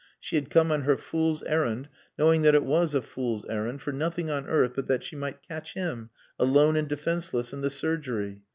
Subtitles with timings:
[0.19, 3.93] She had come on her fool's errand, knowing that it was a fool's errand, for
[3.93, 8.41] nothing on earth but that she might catch him, alone and defenseless, in the surgery.